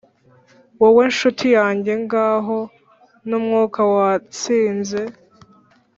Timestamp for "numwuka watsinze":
3.27-5.01